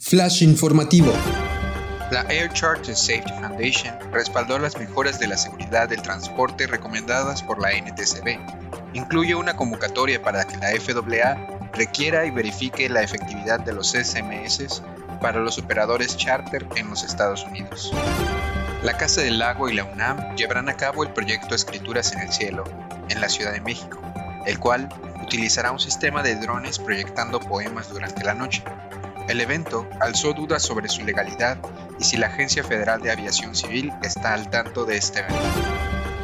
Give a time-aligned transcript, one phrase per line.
[0.00, 1.12] Flash informativo.
[2.12, 7.60] La Air Charter Safety Foundation respaldó las mejoras de la seguridad del transporte recomendadas por
[7.60, 8.38] la NTCB.
[8.94, 14.82] Incluye una convocatoria para que la FAA requiera y verifique la efectividad de los SMS
[15.20, 17.92] para los operadores charter en los Estados Unidos.
[18.84, 22.32] La Casa del Lago y la UNAM llevarán a cabo el proyecto Escrituras en el
[22.32, 22.64] Cielo,
[23.08, 24.00] en la Ciudad de México,
[24.46, 24.88] el cual
[25.20, 28.62] utilizará un sistema de drones proyectando poemas durante la noche.
[29.28, 31.58] El evento alzó dudas sobre su legalidad
[31.98, 35.44] y si la Agencia Federal de Aviación Civil está al tanto de este evento.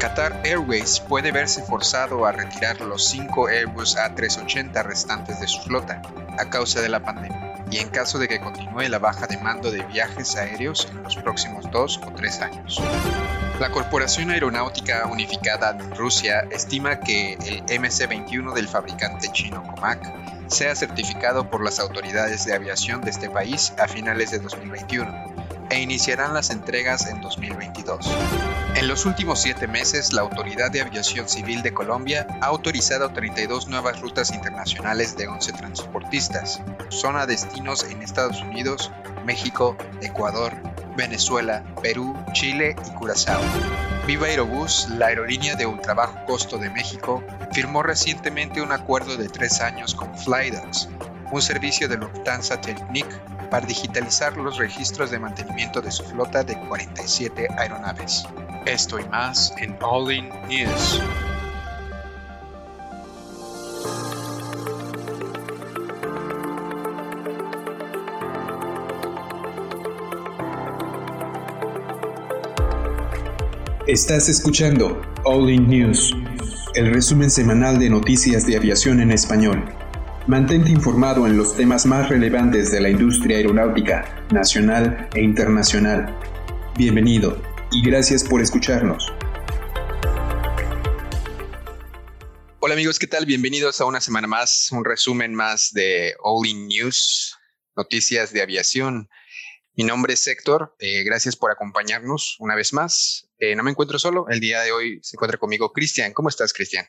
[0.00, 6.00] Qatar Airways puede verse forzado a retirar los cinco Airbus A380 restantes de su flota
[6.38, 9.82] a causa de la pandemia y en caso de que continúe la baja demanda de
[9.82, 12.80] viajes aéreos en los próximos dos o tres años.
[13.60, 20.74] La Corporación Aeronáutica Unificada de Rusia estima que el MC-21 del fabricante chino Comac sea
[20.74, 25.34] certificado por las autoridades de aviación de este país a finales de 2021
[25.70, 28.06] e iniciarán las entregas en 2022.
[28.76, 33.68] En los últimos siete meses, la Autoridad de Aviación Civil de Colombia ha autorizado 32
[33.68, 36.60] nuevas rutas internacionales de 11 transportistas.
[36.88, 38.90] Son a destinos en Estados Unidos,
[39.24, 40.52] México, Ecuador,
[40.96, 43.42] Venezuela, Perú, Chile y Curazao.
[44.06, 49.62] Viva Aerobús, la aerolínea de ultrabajo costo de México, firmó recientemente un acuerdo de tres
[49.62, 50.90] años con Flydox,
[51.32, 53.08] un servicio de Lufthansa Technik
[53.48, 58.26] para digitalizar los registros de mantenimiento de su flota de 47 aeronaves.
[58.66, 61.00] Esto y más en All In News.
[73.94, 76.12] Estás escuchando All In News,
[76.74, 79.64] el resumen semanal de noticias de aviación en español.
[80.26, 86.12] Mantente informado en los temas más relevantes de la industria aeronáutica, nacional e internacional.
[86.76, 89.12] Bienvenido y gracias por escucharnos.
[92.58, 93.26] Hola amigos, ¿qué tal?
[93.26, 97.38] Bienvenidos a una semana más, un resumen más de All In News,
[97.76, 99.08] noticias de aviación.
[99.76, 103.28] Mi nombre es Héctor, eh, gracias por acompañarnos una vez más.
[103.40, 106.12] Eh, no me encuentro solo, el día de hoy se encuentra conmigo Cristian.
[106.12, 106.84] ¿Cómo estás, Cristian?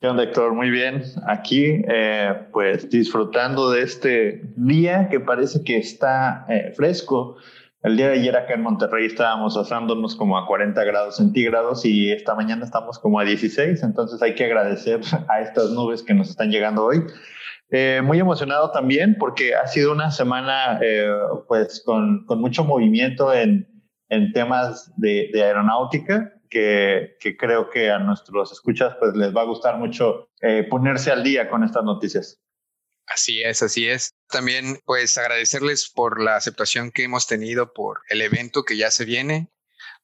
[0.00, 0.52] ¿Qué onda, Héctor?
[0.52, 1.04] Muy bien.
[1.28, 7.36] Aquí, eh, pues disfrutando de este día que parece que está fresco.
[7.84, 12.10] El día de ayer acá en Monterrey estábamos asándonos como a 40 grados centígrados y
[12.10, 16.28] esta mañana estamos como a 16, entonces hay que agradecer a estas nubes que nos
[16.28, 17.04] están llegando hoy.
[17.72, 21.08] Eh, muy emocionado también porque ha sido una semana eh,
[21.46, 27.90] pues con, con, mucho movimiento en, en temas de, de aeronáutica que, que, creo que
[27.90, 31.84] a nuestros escuchas pues les va a gustar mucho eh, ponerse al día con estas
[31.84, 32.40] noticias.
[33.06, 34.10] Así es, así es.
[34.28, 39.04] También pues agradecerles por la aceptación que hemos tenido por el evento que ya se
[39.04, 39.48] viene.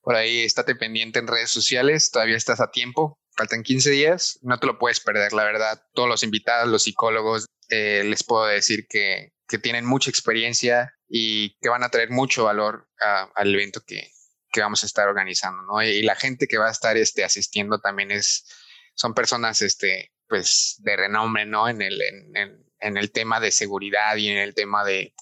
[0.02, 4.58] Por ahí estate pendiente en redes sociales, todavía estás a tiempo faltan 15 días, no
[4.58, 5.82] te lo puedes perder, la verdad.
[5.94, 11.56] Todos los invitados, los psicólogos, eh, les puedo decir que, que, tienen mucha experiencia y
[11.58, 12.88] que van a traer mucho valor
[13.34, 14.10] al evento que,
[14.50, 15.82] que, vamos a estar organizando, ¿no?
[15.82, 18.46] Y, la gente que va a estar este, asistiendo también es,
[18.94, 21.68] son personas, este, pues, de renombre, ¿no?
[21.68, 25.14] En el, en, en, el tema de seguridad y en el tema de,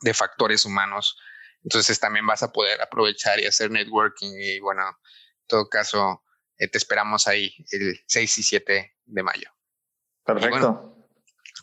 [0.00, 1.16] de factores humanos.
[1.62, 6.22] Entonces también vas a poder aprovechar y hacer networking y bueno, en todo caso,
[6.58, 9.50] eh, te esperamos ahí el 6 y 7 de mayo.
[10.24, 10.93] Perfecto.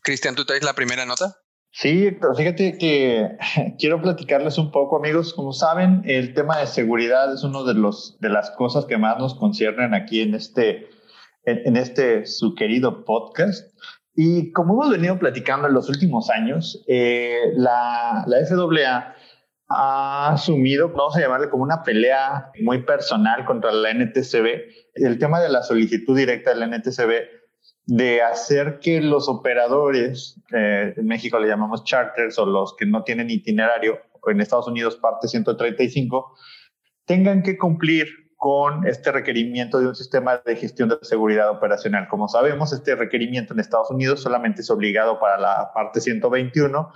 [0.03, 1.35] Cristian, ¿tú traes la primera nota?
[1.71, 3.37] Sí, pero fíjate que
[3.79, 5.33] quiero platicarles un poco, amigos.
[5.33, 9.17] Como saben, el tema de seguridad es uno de los de las cosas que más
[9.17, 10.89] nos conciernen aquí en este
[11.45, 13.73] en, este su querido podcast.
[14.13, 19.15] Y como hemos venido platicando en los últimos años, eh, la, la FAA
[19.69, 24.45] ha asumido, vamos a llamarle como una pelea muy personal contra la NTCB
[24.95, 27.40] el tema de la solicitud directa del NTCB
[27.85, 33.29] de hacer que los operadores, en México le llamamos charters o los que no tienen
[33.29, 36.35] itinerario, en Estados Unidos parte 135,
[37.05, 38.07] tengan que cumplir
[38.37, 42.07] con este requerimiento de un sistema de gestión de seguridad operacional.
[42.07, 46.91] Como sabemos, este requerimiento en Estados Unidos solamente es obligado para la parte 121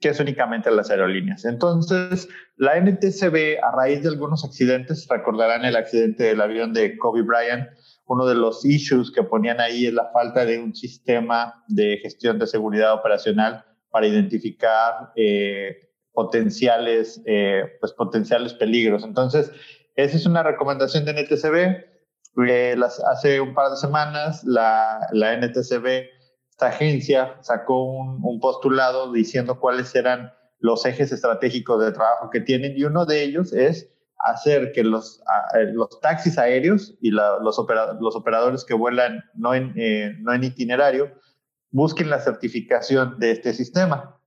[0.00, 1.44] que es únicamente las aerolíneas.
[1.44, 7.22] Entonces, la NTCB, a raíz de algunos accidentes, recordarán el accidente del avión de Kobe
[7.22, 7.68] Bryant,
[8.06, 12.38] uno de los issues que ponían ahí es la falta de un sistema de gestión
[12.38, 19.04] de seguridad operacional para identificar eh, potenciales, eh, pues potenciales peligros.
[19.04, 19.50] Entonces,
[19.96, 22.46] esa es una recomendación de NTCB.
[22.48, 26.16] Eh, las, hace un par de semanas, la, la NTCB
[26.56, 32.72] esta agencia sacó un, postulado diciendo cuáles eran los ejes estratégicos de trabajo que tienen
[32.78, 35.22] y uno de ellos es hacer que los,
[35.54, 40.44] eh, los taxis aéreos y los, los, operadores que vuelan no en, eh, no en
[40.44, 41.12] itinerario
[41.70, 44.18] busquen la certificación de este sistema.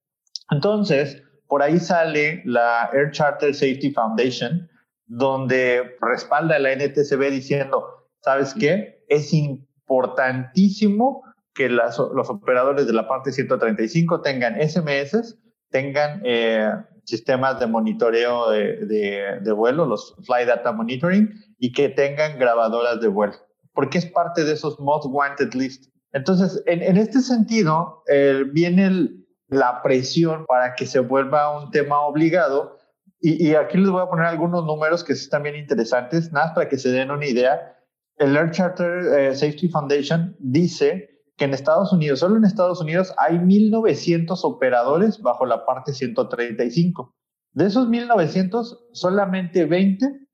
[0.52, 4.70] Entonces, por ahí sale la Air Charter Safety Foundation,
[5.08, 9.04] donde respalda la NTCB diciendo, ¿sabes qué?
[9.08, 11.24] Es importantísimo
[11.56, 15.40] que los operadores de la parte 135 tengan SMS,
[15.70, 16.72] tengan eh,
[17.10, 23.08] sistemas de monitoreo de, de, vuelo, los Fly Data Monitoring, y que tengan grabadoras de
[23.08, 23.34] vuelo,
[23.74, 25.92] porque es parte de esos Most Wanted List.
[26.14, 29.10] Entonces, en, en este sentido, eh, viene
[29.48, 32.78] la presión para que se vuelva un tema obligado.
[33.20, 36.70] Y, y, aquí les voy a poner algunos números que están bien interesantes, nada para
[36.70, 37.76] que se den una idea.
[38.18, 43.14] El Air Charter eh, Safety Foundation dice que en Estados Unidos, solo en Estados Unidos,
[43.18, 47.16] hay 1.900 operadores bajo la parte 135.
[47.54, 50.28] De esos 1.900, solamente 20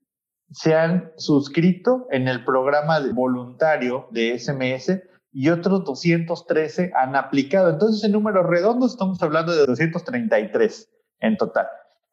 [0.51, 4.99] se han suscrito en el programa voluntario de SMS
[5.31, 7.69] y otros 213 han aplicado.
[7.69, 11.67] Entonces, en números redondos estamos hablando de 233 en total.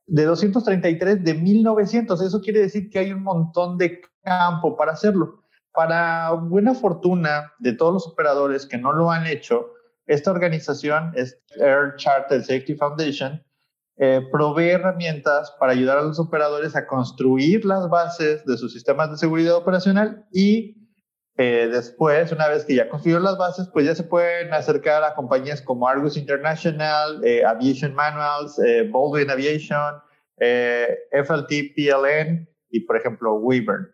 [0.07, 5.42] De 233 de 1900, eso quiere decir que hay un montón de campo para hacerlo.
[5.73, 9.73] Para buena fortuna de todos los operadores que no lo han hecho,
[10.07, 11.13] esta organización,
[11.57, 13.43] Air Charter Safety Foundation,
[13.99, 19.11] eh, provee herramientas para ayudar a los operadores a construir las bases de sus sistemas
[19.11, 20.77] de seguridad operacional y
[21.37, 25.15] eh, después, una vez que ya construyeron las bases, pues ya se pueden acercar a
[25.15, 28.59] compañías como Argus International, eh, Aviation Manuals,
[28.91, 29.95] Baldwin Aviation,
[30.39, 33.92] FLT PLN y, por ejemplo, Weaver.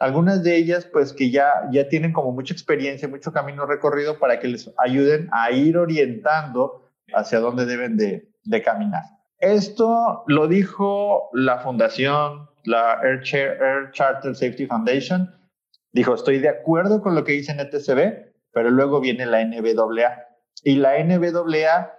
[0.00, 4.40] Algunas de ellas, pues que ya, ya tienen como mucha experiencia, mucho camino recorrido para
[4.40, 9.02] que les ayuden a ir orientando hacia dónde deben de, de caminar.
[9.38, 15.34] Esto lo dijo la fundación, la Air, Air, Charter Safety Foundation.
[15.92, 20.26] Dijo, estoy de acuerdo con lo que dice NTCB, pero luego viene la NBAA.
[20.64, 21.92] Y la NBAA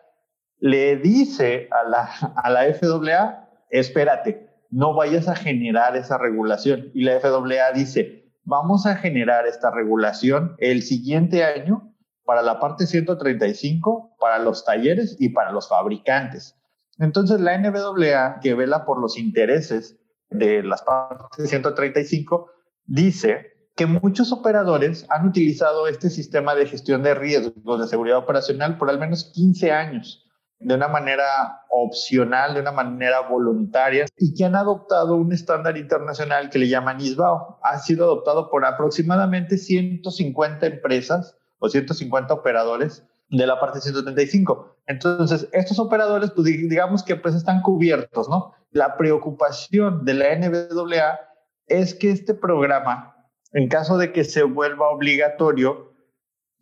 [0.58, 6.90] le dice a la, a la FAA, espérate, no vayas a generar esa regulación.
[6.94, 11.94] Y la FAA dice, vamos a generar esta regulación el siguiente año
[12.26, 16.56] para la parte 135, para los talleres y para los fabricantes.
[16.98, 22.50] Entonces la NBAA, que vela por los intereses de las partes 135,
[22.86, 28.78] dice que muchos operadores han utilizado este sistema de gestión de riesgos de seguridad operacional
[28.78, 30.31] por al menos 15 años
[30.62, 36.50] de una manera opcional, de una manera voluntaria, y que han adoptado un estándar internacional
[36.50, 37.60] que le llaman ISBAO.
[37.64, 44.76] Ha sido adoptado por aproximadamente 150 empresas o 150 operadores de la parte 135.
[44.88, 48.54] Entonces, estos operadores, pues digamos que pues están cubiertos, ¿no?
[48.72, 51.20] La preocupación de la NBAA
[51.68, 53.16] es que este programa,
[53.54, 55.91] en caso de que se vuelva obligatorio,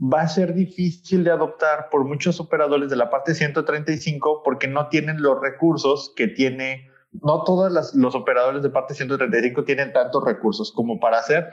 [0.01, 4.88] va a ser difícil de adoptar por muchos operadores de la parte 135 porque no
[4.88, 6.90] tienen los recursos que tiene,
[7.22, 11.50] no todos los operadores de parte 135 tienen tantos recursos como para hacer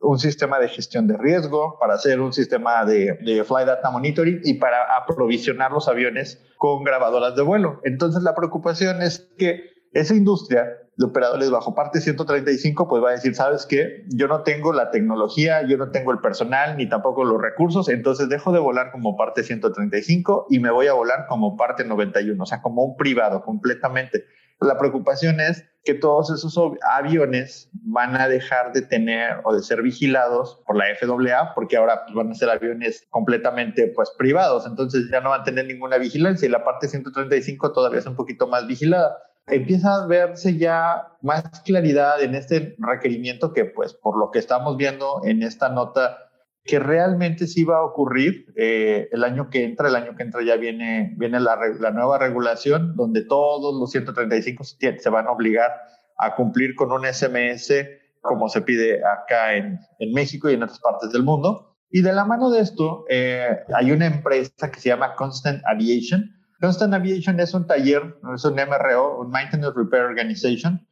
[0.00, 4.40] un sistema de gestión de riesgo, para hacer un sistema de, de flight data monitoring
[4.44, 7.80] y para aprovisionar los aviones con grabadoras de vuelo.
[7.84, 10.66] Entonces la preocupación es que esa industria
[10.98, 14.04] de operadores bajo parte 135, pues va a decir, ¿sabes qué?
[14.08, 18.28] Yo no tengo la tecnología, yo no tengo el personal, ni tampoco los recursos, entonces
[18.28, 22.46] dejo de volar como parte 135 y me voy a volar como parte 91, o
[22.46, 24.24] sea, como un privado completamente.
[24.60, 26.58] La preocupación es que todos esos
[26.92, 32.06] aviones van a dejar de tener o de ser vigilados por la FAA, porque ahora
[32.06, 35.96] pues, van a ser aviones completamente pues privados, entonces ya no van a tener ninguna
[35.96, 39.16] vigilancia y la parte 135 todavía es un poquito más vigilada
[39.50, 44.76] empieza a verse ya más claridad en este requerimiento que, pues, por lo que estamos
[44.76, 46.18] viendo en esta nota,
[46.64, 50.42] que realmente sí va a ocurrir eh, el año que entra, el año que entra
[50.42, 55.70] ya viene, viene la, la nueva regulación, donde todos los 135 se van a obligar
[56.18, 57.72] a cumplir con un SMS
[58.20, 61.76] como se pide acá en, en México y en otras partes del mundo.
[61.90, 66.37] Y de la mano de esto, eh, hay una empresa que se llama Constant Aviation,
[66.60, 70.86] Constant Aviation es un taller, es un MRO, un Maintenance Repair Organization,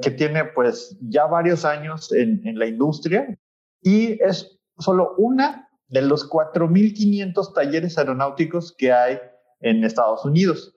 [0.00, 3.38] que tiene pues ya varios años en, en la industria
[3.82, 9.20] y es solo una de los 4.500 talleres aeronáuticos que hay
[9.60, 10.74] en Estados Unidos.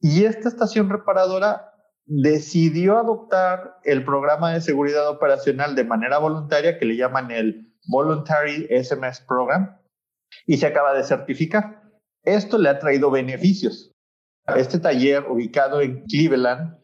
[0.00, 1.72] Y esta estación reparadora
[2.04, 8.68] decidió adoptar el programa de seguridad operacional de manera voluntaria que le llaman el Voluntary
[8.70, 9.78] SMS Program
[10.46, 11.81] y se acaba de certificar.
[12.24, 13.90] Esto le ha traído beneficios.
[14.56, 16.76] este taller ubicado en Cleveland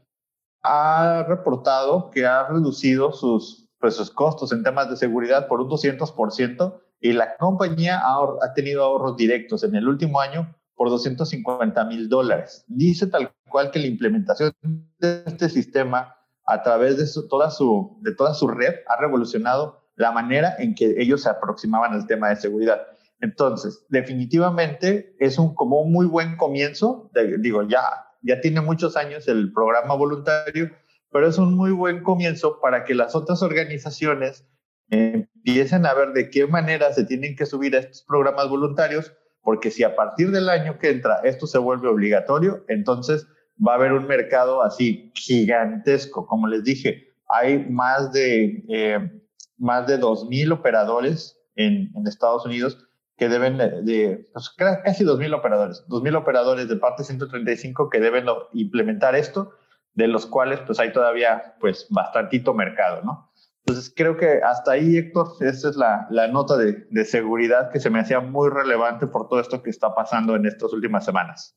[0.62, 5.68] ha reportado que ha reducido sus, pues, sus costos en temas de seguridad por un
[5.68, 11.85] 200% y la compañía ha, ha tenido ahorros directos en el último año por 250
[11.85, 12.64] mil dólares.
[12.66, 14.52] Dice tal cual que la implementación
[14.99, 16.16] de este sistema
[16.47, 20.95] a través de, toda su, de toda su red ha revolucionado la manera en que
[20.99, 22.87] ellos se aproximaban al tema de seguridad.
[23.20, 27.10] Entonces, definitivamente es un, como un muy buen comienzo.
[27.40, 27.82] digo, ya,
[28.22, 30.70] ya tiene muchos años el programa voluntario,
[31.10, 34.46] pero es un muy buen comienzo para que las otras organizaciones
[34.90, 39.70] empiecen a ver de qué manera se tienen que subir a estos programas voluntarios, porque
[39.70, 43.26] si a partir del año que entra esto se vuelve obligatorio, entonces
[43.66, 46.26] va a haber un mercado así gigantesco.
[46.26, 49.10] Como les dije, hay más de, eh,
[49.58, 52.88] más de 2.000 operadores en, en Estados Unidos
[53.18, 54.50] que deben de, pues,
[54.84, 59.52] casi 2.000 operadores, 2.000 operadores de parte 135 que deben implementar esto,
[59.94, 63.32] de los cuales pues hay todavía pues bastantito mercado, ¿no?
[63.66, 67.80] Entonces creo que hasta ahí, Héctor, esa es la, la nota de, de, seguridad que
[67.80, 71.56] se me hacía muy relevante por todo esto que está pasando en estas últimas semanas.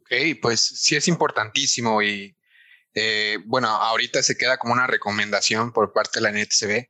[0.00, 2.34] Ok, pues sí es importantísimo y
[2.94, 6.88] eh, bueno, ahorita se queda como una recomendación por parte de la NTCB,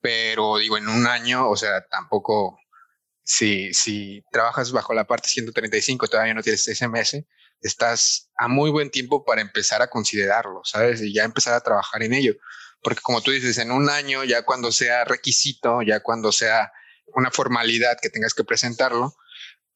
[0.00, 2.58] pero digo, en un año, o sea, tampoco
[3.32, 7.24] si, si trabajas bajo la parte 135, todavía no tienes SMS,
[7.60, 11.00] estás a muy buen tiempo para empezar a considerarlo, ¿sabes?
[11.00, 12.34] Y ya empezar a trabajar en ello.
[12.82, 16.72] Porque como tú dices, en un año, ya cuando sea requisito, ya cuando sea
[17.14, 19.14] una formalidad que tengas que presentarlo,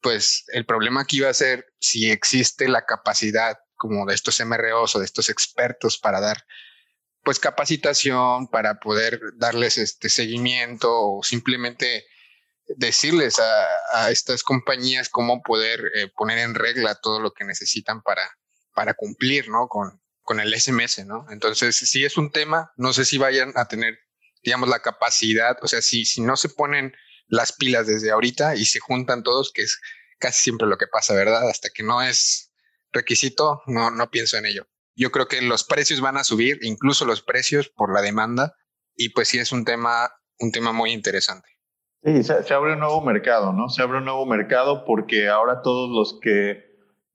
[0.01, 4.97] pues el problema aquí va a ser si existe la capacidad como de estos MROs
[4.97, 6.45] o de estos expertos para dar
[7.23, 12.05] pues capacitación, para poder darles este seguimiento o simplemente
[12.67, 18.29] decirles a, estas compañías cómo poder eh, poner en regla todo lo que necesitan para,
[18.73, 19.67] para cumplir, ¿no?
[19.67, 21.25] Con, con el SMS, ¿no?
[21.29, 23.97] Entonces, si es un tema, no sé si vayan a tener,
[24.43, 26.93] digamos, la capacidad, o sea, si, si no se ponen
[27.27, 29.79] las pilas desde ahorita y se juntan todos, que es
[30.19, 31.49] casi siempre lo que pasa, ¿verdad?
[31.49, 32.51] Hasta que no es
[32.91, 34.67] requisito, no, no pienso en ello.
[34.95, 38.55] Yo creo que los precios van a subir, incluso los precios por la demanda,
[38.95, 41.54] y pues sí es un tema, un tema muy interesante.
[42.05, 43.67] Sí, se, abre un nuevo mercado, ¿no?
[43.67, 46.63] Se abre un nuevo mercado porque ahora todos los que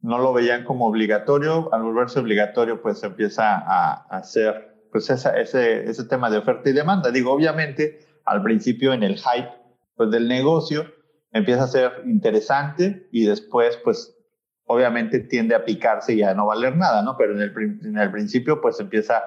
[0.00, 6.04] no lo veían como obligatorio, al volverse obligatorio, pues empieza a, hacer pues ese, ese
[6.06, 7.12] tema de oferta y demanda.
[7.12, 9.50] Digo, obviamente, al principio en el hype
[9.94, 10.86] pues, del negocio
[11.30, 14.16] empieza a ser interesante y después, pues,
[14.64, 17.16] obviamente tiende a picarse y a no valer nada, ¿no?
[17.16, 17.52] Pero en el,
[17.84, 19.22] en el principio, pues empieza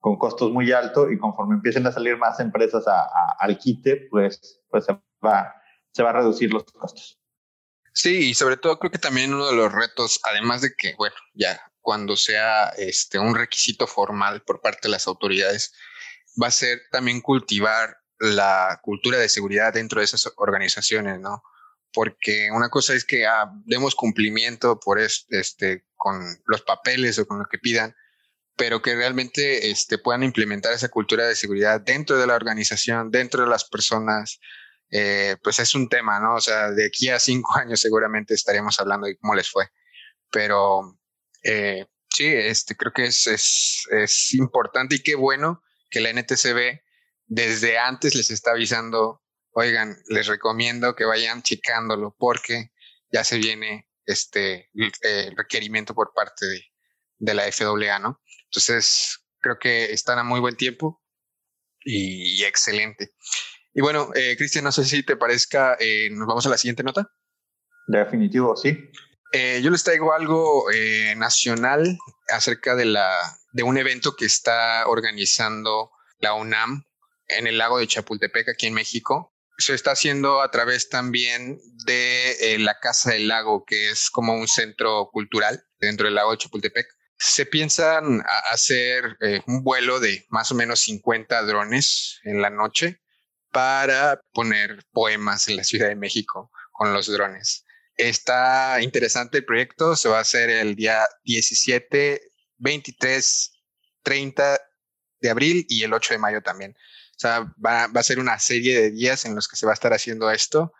[0.00, 2.84] con costos muy altos y conforme empiecen a salir más empresas
[3.38, 4.92] al quite, pues, pues se,
[5.24, 5.54] va,
[5.92, 7.18] se va a reducir los costos.
[7.92, 11.16] Sí, y sobre todo creo que también uno de los retos, además de que, bueno,
[11.34, 15.72] ya cuando sea este, un requisito formal por parte de las autoridades,
[16.40, 21.42] va a ser también cultivar la cultura de seguridad dentro de esas organizaciones, ¿no?
[21.92, 27.38] Porque una cosa es que ah, demos cumplimiento por este, con los papeles o con
[27.38, 27.96] lo que pidan,
[28.58, 33.44] pero que realmente este, puedan implementar esa cultura de seguridad dentro de la organización, dentro
[33.44, 34.40] de las personas,
[34.90, 36.34] eh, pues es un tema, ¿no?
[36.34, 39.68] O sea, de aquí a cinco años seguramente estaríamos hablando de cómo les fue,
[40.30, 40.98] pero
[41.44, 46.80] eh, sí, este, creo que es, es, es importante y qué bueno que la NTCB
[47.26, 49.22] desde antes les está avisando,
[49.52, 52.72] oigan, les recomiendo que vayan checándolo porque
[53.12, 56.64] ya se viene este el requerimiento por parte de,
[57.18, 58.20] de la FAA, ¿no?
[58.50, 61.02] Entonces, creo que están a muy buen tiempo
[61.84, 63.12] y, excelente.
[63.74, 66.82] Y bueno, eh, Cristian, no sé si te parezca, eh, nos vamos a la siguiente
[66.82, 67.10] nota.
[67.86, 68.76] Definitivo, sí.
[69.32, 73.14] Eh, yo les traigo algo eh, nacional acerca de, la,
[73.52, 76.84] de un evento que está organizando la UNAM
[77.28, 79.34] en el lago de Chapultepec, aquí en México.
[79.58, 84.48] Se está haciendo a través también de la Casa del Lago, que es como un
[84.48, 86.86] centro cultural dentro del lago de Chapultepec
[87.18, 93.00] se piensan hacer eh, un vuelo de más o menos 50 drones en la noche
[93.50, 97.64] para poner poemas en la Ciudad de México con los drones.
[97.96, 102.20] Está interesante el proyecto, se va a hacer el día 17,
[102.58, 103.52] 23,
[104.02, 104.60] 30
[105.20, 106.76] de abril y el 8 de mayo también.
[107.16, 109.74] O sea, va, a ser una serie de días en los que se va a
[109.74, 110.72] estar haciendo esto.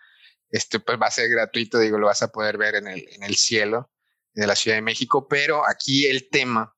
[0.50, 3.24] Este, pues va a ser gratuito, digo, lo vas a poder ver en el, en
[3.24, 3.90] el cielo
[4.38, 6.72] de la Ciudad de México, pero aquí el tema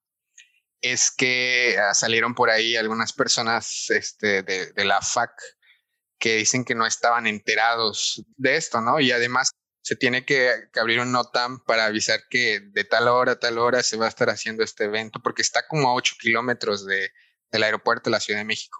[0.81, 5.31] es que ah, salieron por ahí algunas personas este, de, la FAC
[6.19, 8.99] que dicen que no estaban enterados de esto, ¿no?
[8.99, 9.51] Y además
[9.83, 13.83] se tiene que, abrir un NOTAM para avisar que de tal hora a tal hora
[13.83, 17.11] se va a estar haciendo este evento, porque está como a 8 kilómetros de,
[17.51, 18.79] del aeropuerto de la Ciudad de México.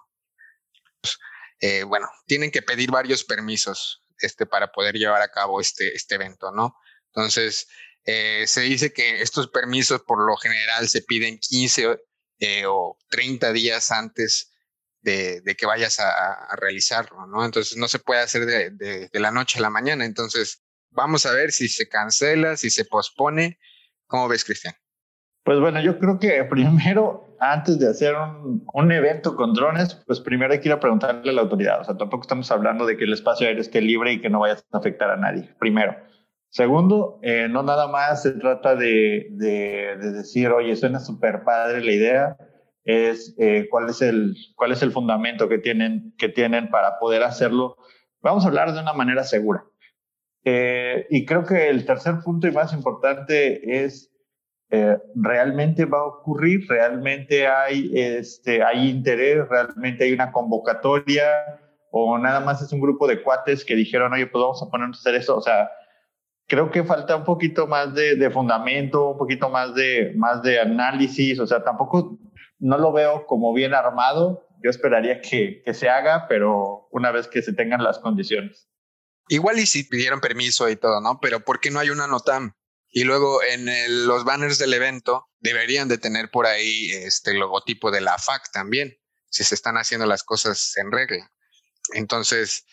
[1.01, 1.19] Pues,
[1.59, 6.15] eh, bueno, tienen que pedir varios permisos este, para poder llevar a cabo este, este
[6.15, 6.75] evento, ¿no?
[7.13, 7.67] Entonces,
[8.05, 11.99] eh, se dice que estos permisos por lo general se piden 15
[12.39, 14.51] eh, o 30 días antes
[15.01, 17.43] de, que vayas a, realizarlo, ¿no?
[17.45, 20.05] Entonces no se puede hacer de, la noche a la mañana.
[20.05, 23.59] Entonces vamos a ver si se cancela, si se pospone.
[24.07, 24.73] ¿Cómo ves, Cristian?
[25.43, 30.19] Pues bueno, yo creo que primero, antes de hacer un, un, evento con drones, pues
[30.19, 31.81] primero hay que ir a preguntarle a la autoridad.
[31.81, 34.39] O sea, tampoco estamos hablando de que el espacio aéreo esté libre y que no
[34.39, 35.53] vaya a afectar a nadie.
[35.59, 35.95] Primero.
[36.51, 41.81] Segundo, eh, no nada más se trata de, de, de decir, oye, suena súper padre
[41.81, 42.37] la idea,
[42.83, 47.23] es eh, cuál, es el, cuál es el fundamento que tienen, que tienen para poder
[47.23, 47.77] hacerlo.
[48.21, 49.63] Vamos a hablar de una manera segura.
[50.43, 54.11] Eh, y creo que el tercer punto y más importante es,
[54.71, 56.67] eh, ¿realmente va a ocurrir?
[56.67, 59.47] ¿Realmente hay, este, hay interés?
[59.47, 61.29] ¿Realmente hay una convocatoria?
[61.91, 64.97] ¿O nada más es un grupo de cuates que dijeron, oye, pues vamos a ponernos
[64.97, 65.37] a hacer eso?
[65.37, 65.69] O sea,
[66.51, 70.59] creo que falta un poquito más de, de fundamento, un poquito más de, más de
[70.59, 71.39] análisis.
[71.39, 72.19] O sea, tampoco
[72.59, 74.45] no lo veo como bien armado.
[74.61, 78.67] Yo esperaría que, se haga, pero una vez que se tengan las condiciones.
[79.29, 81.21] Igual y si pidieron permiso y todo, ¿no?
[81.21, 82.51] Pero ¿por qué no hay una NOTAM?
[82.89, 83.65] Y luego en
[84.05, 88.97] los banners del evento deberían de tener por ahí este logotipo de la FAC también,
[89.29, 91.31] si se están haciendo las cosas en regla.
[91.93, 92.65] Entonces,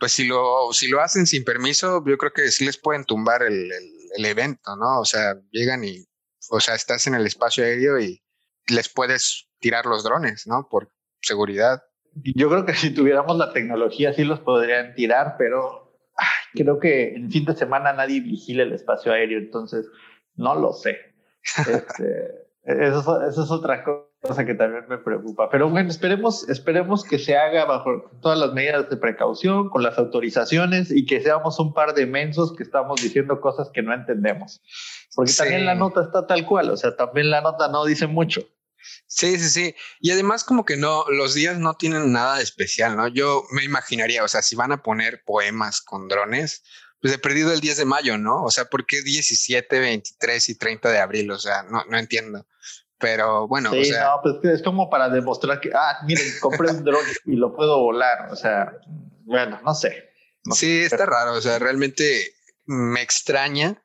[0.00, 3.42] pues si lo, si lo hacen sin permiso, yo creo que sí les pueden tumbar
[3.42, 3.70] el,
[4.16, 5.00] el evento, ¿no?
[5.00, 6.06] O sea, llegan y,
[6.50, 8.22] o sea, estás en el espacio aéreo y
[8.68, 10.66] les puedes tirar los drones, ¿no?
[10.70, 10.90] Por
[11.20, 11.82] seguridad.
[12.14, 15.94] Yo creo que si tuviéramos la tecnología sí los podrían tirar, pero
[16.54, 19.86] creo que en fin de semana nadie vigila el espacio aéreo, entonces
[20.34, 20.98] no lo sé.
[21.60, 25.48] Este, eso, eso, es otra cosa que también me preocupa.
[25.50, 29.98] Pero bueno, esperemos, esperemos que se haga bajo todas las medidas de precaución, con las
[29.98, 34.62] autorizaciones y que seamos un par de mensos que estamos diciendo cosas que no entendemos.
[35.14, 38.42] Porque también la nota está tal cual, o sea, también la nota no dice mucho.
[39.06, 39.74] Sí, sí, sí.
[40.00, 43.08] Y además como que no, los días no tienen nada especial, ¿no?
[43.08, 46.62] Yo me imaginaría, o sea, si van a poner poemas con drones,
[47.00, 48.42] pues he perdido el 10 de mayo, ¿no?
[48.44, 51.30] O sea, ¿por qué 17, 23 y 30 de abril?
[51.30, 52.46] O sea, no, no entiendo.
[53.00, 56.70] Pero bueno, sí, o sea, no, pues es como para demostrar que, ah, miren, compré
[56.70, 58.30] un drone y lo puedo volar.
[58.30, 58.76] O sea,
[59.24, 60.10] bueno, no sé.
[60.52, 61.32] sí, está raro.
[61.32, 62.34] O sea, realmente
[62.66, 63.82] me extraña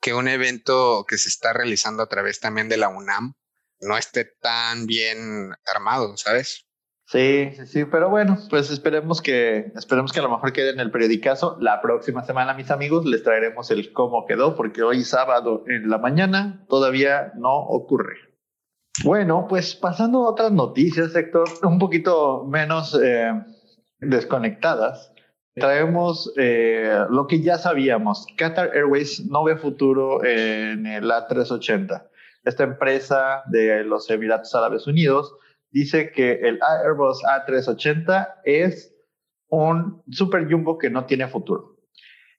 [0.00, 3.34] que un evento que se está realizando a través también de la UNAM
[3.80, 6.66] no esté tan bien armado, ¿sabes?
[7.06, 10.80] Sí, sí, sí, pero bueno, pues esperemos que, esperemos que a lo mejor quede en
[10.80, 11.58] el periodicazo.
[11.60, 15.98] La próxima semana, mis amigos, les traeremos el cómo quedó, porque hoy sábado en la
[15.98, 18.31] mañana todavía no ocurre.
[19.04, 23.32] Bueno, pues pasando a otras noticias, sector un poquito menos eh,
[23.98, 25.12] desconectadas,
[25.54, 28.26] traemos eh, lo que ya sabíamos.
[28.36, 32.10] Qatar Airways no ve futuro en el A380
[32.44, 35.34] esta empresa de los Emiratos Árabes Unidos
[35.70, 38.94] dice que el Airbus A380 es
[39.48, 41.71] un super jumbo que no tiene futuro.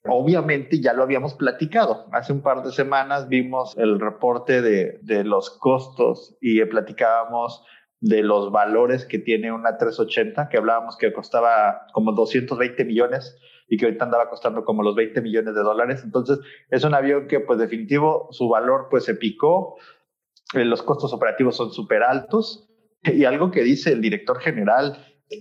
[0.06, 2.08] Obviamente ya lo habíamos platicado.
[2.12, 7.64] Hace un par de semanas vimos el reporte de, de los costos y platicábamos
[8.02, 13.38] de los valores que tiene una 380, que hablábamos que costaba como 220 millones
[13.70, 16.02] y que ahorita andaba costando como los 20 millones de dólares.
[16.04, 16.40] Entonces,
[16.70, 19.78] es un avión que, pues, definitivo, su valor, pues, se picó.
[20.54, 22.70] Eh, los costos operativos son súper altos.
[23.04, 24.98] Y algo que dice el director general,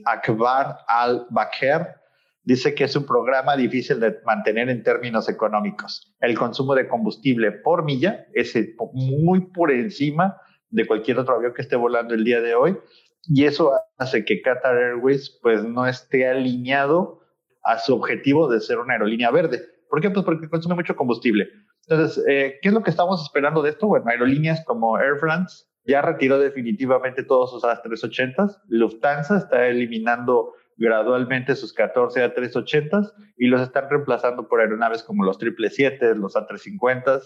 [0.07, 1.97] Akbar Al-Bakher,
[2.45, 6.15] dice que es un programa difícil de mantener en términos económicos.
[6.21, 8.57] El consumo de combustible por milla es
[8.93, 10.37] muy por encima
[10.71, 12.77] de cualquier otro avión que esté volando el día de hoy.
[13.25, 17.21] Y eso hace que Qatar Airways pues no esté alineado
[17.63, 19.63] a su objetivo de ser una aerolínea verde.
[19.89, 20.11] ¿Por qué?
[20.11, 21.49] Pues porque consume mucho combustible.
[21.87, 23.87] Entonces, eh, ¿qué es lo que estamos esperando de esto?
[23.87, 28.63] Bueno, aerolíneas como Air France ya retiró definitivamente todos sus A380s.
[28.69, 35.37] Lufthansa está eliminando gradualmente sus 14 A380s y los están reemplazando por aeronaves como los
[35.37, 37.23] 777, los A350s.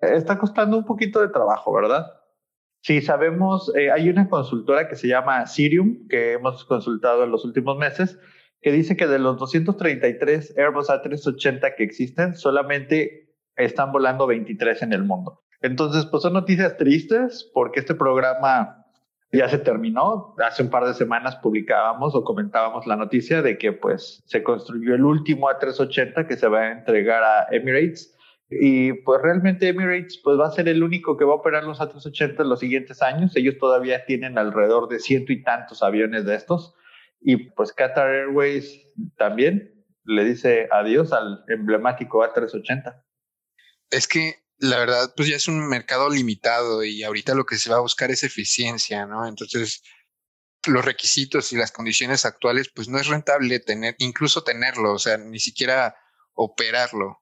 [0.00, 2.06] Está costando un poquito de trabajo, ¿verdad?
[2.82, 7.44] Sí, sabemos, eh, hay una consultora que se llama Sirium, que hemos consultado en los
[7.44, 8.18] últimos meses,
[8.62, 14.92] que dice que de los 233 Airbus A380 que existen, solamente están volando 23 en
[14.94, 15.42] el mundo.
[15.60, 18.79] Entonces, pues son noticias tristes porque este programa
[19.32, 20.34] ya se terminó.
[20.38, 24.94] Hace un par de semanas publicábamos o comentábamos la noticia de que pues se construyó
[24.94, 28.16] el último A380 que se va a entregar a Emirates
[28.50, 31.80] y pues realmente Emirates pues va a ser el único que va a operar los
[31.80, 33.36] A380 en los siguientes años.
[33.36, 36.74] Ellos todavía tienen alrededor de ciento y tantos aviones de estos.
[37.20, 43.00] Y pues Qatar Airways también le dice adiós al emblemático A380.
[43.90, 47.70] Es que la verdad, pues ya es un mercado limitado y ahorita lo que se
[47.70, 49.26] va a buscar es eficiencia, ¿no?
[49.26, 49.82] Entonces,
[50.66, 55.16] los requisitos y las condiciones actuales, pues no es rentable tener, incluso tenerlo, o sea,
[55.16, 55.96] ni siquiera
[56.34, 57.20] operarlo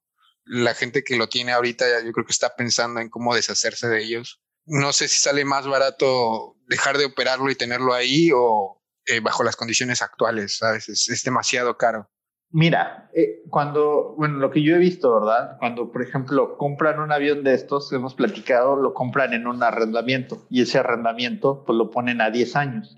[0.49, 4.03] la gente que lo tiene ahorita, yo creo que está pensando en cómo deshacerse de
[4.03, 4.41] ellos.
[4.65, 9.45] No sé si sale más barato dejar de operarlo y tenerlo ahí o eh, bajo
[9.45, 10.89] las condiciones actuales, ¿sabes?
[10.89, 12.11] Es, demasiado caro.
[12.51, 15.59] Mira, eh, cuando, bueno, lo que yo he visto, ¿verdad?
[15.59, 20.47] Cuando, por ejemplo, compran un avión de estos, hemos platicado, lo compran en un arrendamiento
[20.49, 22.97] y ese arrendamiento, pues lo ponen a 10 años.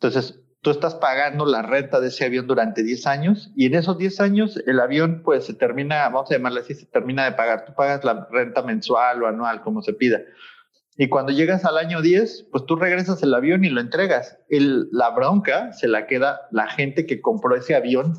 [0.00, 3.98] Entonces, tú estás pagando la renta de ese avión durante 10 años y en esos
[3.98, 7.66] 10 años el avión pues se termina, vamos a llamarle así, se termina de pagar.
[7.66, 10.22] Tú pagas la renta mensual o anual, como se pida.
[10.96, 14.38] Y cuando llegas al año 10, pues tú regresas el avión y lo entregas.
[14.48, 18.14] El, la bronca se la queda la gente que compró ese avión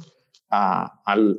[0.50, 1.38] al,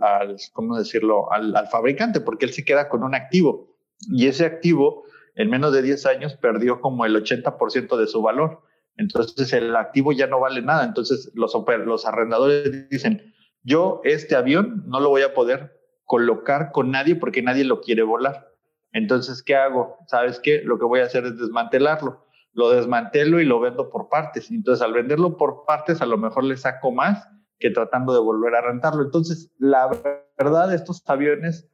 [0.53, 3.77] ¿cómo decirlo?, al, al fabricante, porque él se queda con un activo.
[4.09, 8.63] Y ese activo, en menos de 10 años, perdió como el 80% de su valor.
[8.97, 10.85] Entonces el activo ya no vale nada.
[10.85, 16.91] Entonces los, los arrendadores dicen, yo este avión no lo voy a poder colocar con
[16.91, 18.49] nadie porque nadie lo quiere volar.
[18.93, 19.99] Entonces, ¿qué hago?
[20.07, 20.63] ¿Sabes qué?
[20.63, 22.27] Lo que voy a hacer es desmantelarlo.
[22.55, 24.51] Lo desmantelo y lo vendo por partes.
[24.51, 28.55] Entonces, al venderlo por partes, a lo mejor le saco más que tratando de volver
[28.55, 29.03] a rentarlo.
[29.03, 29.91] Entonces, la
[30.39, 31.69] verdad, estos aviones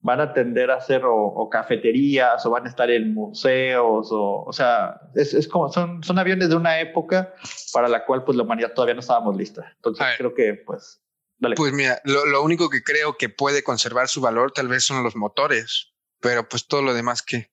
[0.00, 4.52] van a tender a ser o, cafeterías o van a estar en museos o, o
[4.52, 7.34] sea, es, es, como, son, son aviones de una época
[7.72, 9.72] para la cual pues la humanidad todavía no estábamos lista.
[9.76, 11.02] Entonces creo que pues...
[11.38, 11.56] Dale.
[11.56, 15.02] Pues mira, lo, lo, único que creo que puede conservar su valor tal vez son
[15.02, 17.50] los motores, pero pues todo lo demás que...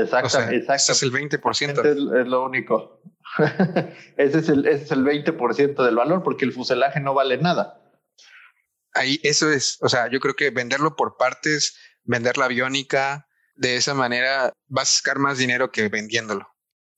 [0.00, 0.74] Exacto, exacto.
[0.74, 1.70] Ese es el 20%.
[1.70, 3.00] Es, es lo único.
[4.16, 7.82] ese, es el, ese es el 20% del valor porque el fuselaje no vale nada
[8.96, 13.76] ahí eso es, o sea, yo creo que venderlo por partes, vender la aviónica, de
[13.76, 16.46] esa manera vas a sacar más dinero que vendiéndolo.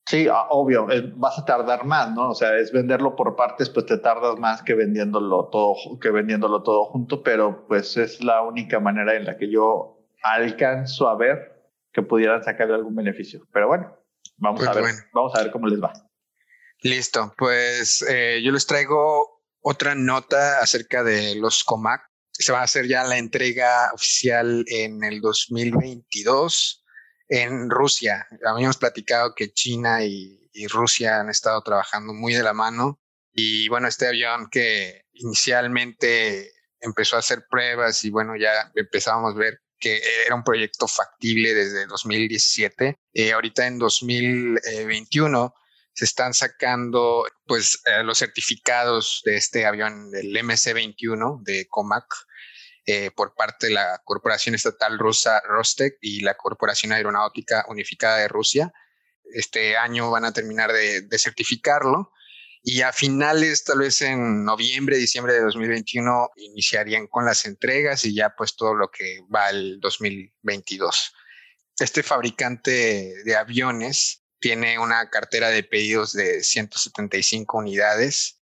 [0.07, 2.31] Sí, ah, obvio, vas a tardar más, ¿no?
[2.31, 6.63] O sea, es venderlo por partes, pues te tardas más que vendiéndolo todo, que vendiéndolo
[6.63, 11.58] todo junto, pero pues es la única manera en la que yo alcanzo a ver
[11.99, 13.47] que pudieran sacarle algún beneficio.
[13.53, 13.99] Pero bueno,
[14.37, 15.93] vamos pues a ver, vamos a ver cómo les va.
[16.83, 22.03] Listo, pues eh, yo les traigo otra nota acerca de los COMAC.
[22.31, 26.85] Se va a hacer ya la entrega oficial en el 2022
[27.29, 28.27] en Rusia.
[28.47, 30.37] Habíamos platicado que China y,
[30.71, 33.01] Rusia han estado trabajando muy de la mano.
[33.33, 39.39] Y bueno, este avión que inicialmente empezó a hacer pruebas y bueno, ya empezábamos a
[39.39, 42.99] ver que era un proyecto factible desde 2017.
[43.13, 45.55] Eh, ahorita en 2021
[45.93, 52.07] se están sacando pues eh, los certificados de este avión del MC-21 de Comac
[52.87, 58.29] eh, por parte de la Corporación Estatal Rusa Rostec y la Corporación Aeronáutica Unificada de
[58.29, 58.73] Rusia.
[59.35, 62.13] Este año van a terminar de, de certificarlo
[62.71, 68.15] y a finales, tal vez en noviembre, diciembre de 2021, iniciarían con las entregas y
[68.15, 71.15] ya pues todo lo que va al 2022.
[71.79, 78.43] Este fabricante de aviones tiene una cartera de pedidos de 175 unidades.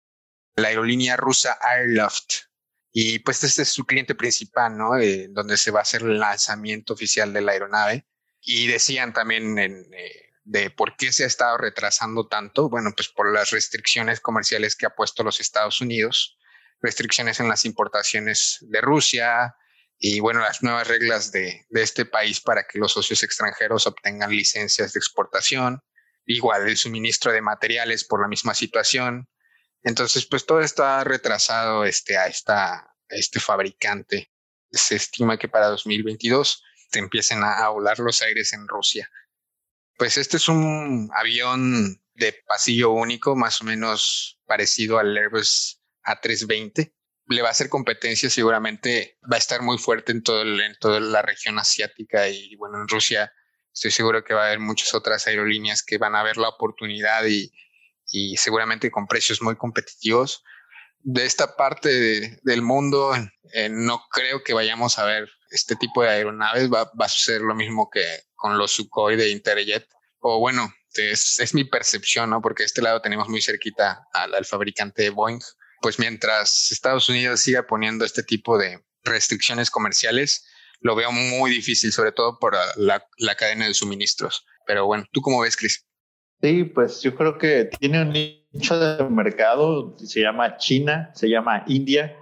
[0.54, 2.44] La aerolínea rusa Airloft.
[2.92, 4.98] Y pues este es su cliente principal, ¿no?
[4.98, 8.06] Eh, donde se va a hacer el lanzamiento oficial de la aeronave.
[8.40, 12.68] Y decían también eh, de por qué se ha estado retrasando tanto.
[12.68, 16.38] Bueno, pues por las restricciones comerciales que ha puesto los Estados Unidos,
[16.80, 19.56] restricciones en las importaciones de Rusia,
[20.04, 24.30] y bueno, las nuevas reglas de, de, este país para que los socios extranjeros obtengan
[24.30, 25.80] licencias de exportación,
[26.26, 29.28] igual el suministro de materiales por la misma situación.
[29.84, 34.32] Entonces, pues todo está retrasado este, a, esta, este fabricante.
[34.72, 39.08] Se estima que para 2022 te empiecen a, a volar los aires en Rusia.
[40.02, 46.92] Pues este es un avión de pasillo único, más o menos parecido al Airbus A320
[47.28, 50.98] le va a hacer competencia, seguramente va a estar muy fuerte en, todo en toda
[50.98, 53.32] la región asiática y bueno, en Rusia
[53.72, 57.24] estoy seguro que va a haber muchas otras aerolíneas que van a ver la oportunidad
[57.26, 57.52] y,
[58.10, 60.42] y seguramente con precios muy competitivos.
[60.98, 63.14] De esta parte del mundo,
[63.54, 66.68] eh, no creo que vayamos a ver este tipo de aeronaves.
[66.72, 68.04] Va, va, a suceder lo mismo que
[68.42, 69.86] con los Sukhoi de Interjet.
[70.18, 72.42] O bueno, es, es, mi percepción, ¿no?
[72.42, 75.38] Porque este lado tenemos muy cerquita al, fabricante Boeing.
[75.80, 80.44] Pues mientras Estados Unidos siga poniendo este tipo de restricciones comerciales,
[80.80, 84.44] lo veo muy difícil, sobre todo por la, la cadena de suministros.
[84.66, 85.86] Pero bueno, ¿tú cómo ves, Chris?
[86.40, 91.62] Sí, pues yo creo que tiene un nicho de mercado, se llama China, se llama
[91.68, 92.16] India,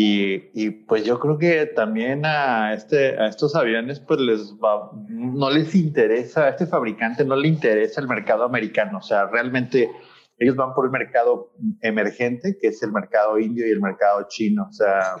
[0.00, 4.92] y, y, pues yo creo que también a, este, a estos aviones pues les va,
[5.08, 9.90] no les interesa, a este fabricante no le interesa el mercado americano, o sea, realmente
[10.38, 14.68] ellos van por el mercado emergente, que es el mercado indio y el mercado chino,
[14.70, 15.16] o sea,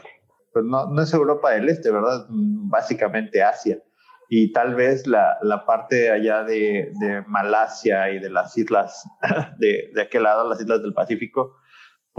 [0.52, 2.26] pues no, no es Europa del Este, ¿verdad?
[2.28, 3.82] Básicamente Asia.
[4.28, 9.10] Y tal vez la, la parte allá de, de, Malasia y de las islas,
[9.58, 11.56] de, de aquel lado, las islas del Pacífico,